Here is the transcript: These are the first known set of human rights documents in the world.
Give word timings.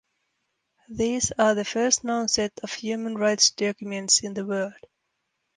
These 0.89 1.31
are 1.37 1.53
the 1.53 1.63
first 1.63 2.03
known 2.03 2.27
set 2.27 2.59
of 2.63 2.73
human 2.73 3.13
rights 3.19 3.51
documents 3.51 4.23
in 4.23 4.33
the 4.33 4.43
world. 4.47 4.73